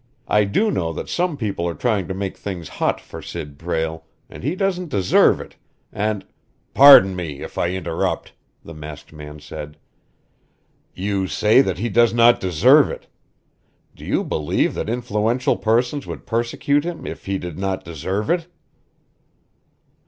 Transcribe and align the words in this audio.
I 0.27 0.45
do 0.45 0.71
know 0.71 0.91
that 0.93 1.09
some 1.09 1.37
people 1.37 1.67
are 1.67 1.75
trying 1.75 2.07
to 2.07 2.15
make 2.15 2.35
things 2.35 2.69
hot 2.81 2.99
for 2.99 3.21
Sid 3.21 3.59
Prale, 3.59 4.01
and 4.31 4.41
he 4.41 4.55
doesn't 4.55 4.89
deserve 4.89 5.39
it, 5.39 5.57
and" 5.93 6.25
"Pardon 6.73 7.15
me, 7.15 7.43
if 7.43 7.55
I 7.59 7.69
interrupt!" 7.69 8.33
the 8.65 8.73
masked 8.73 9.13
man 9.13 9.39
said. 9.39 9.77
"You 10.95 11.27
say 11.27 11.61
that 11.61 11.77
he 11.77 11.87
does 11.89 12.15
not 12.15 12.39
deserve 12.39 12.89
it. 12.89 13.05
Do 13.95 14.03
you 14.03 14.23
believe 14.23 14.73
that 14.73 14.89
influential 14.89 15.55
persons 15.55 16.07
would 16.07 16.25
persecute 16.25 16.83
him 16.83 17.05
if 17.05 17.27
he 17.27 17.37
did 17.37 17.59
not 17.59 17.85
deserve 17.85 18.31
it?" 18.31 18.47